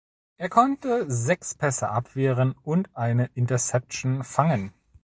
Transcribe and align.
Er 0.37 0.49
konnte 0.49 1.05
sechs 1.11 1.53
Pässe 1.53 1.89
abwehren 1.89 2.55
und 2.63 2.89
eine 2.97 3.29
Interception 3.35 4.23
fangen. 4.23 4.73